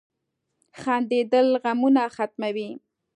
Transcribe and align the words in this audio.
•خندېدل 0.81 1.47
غمونه 1.63 2.03
ختموي. 2.15 2.69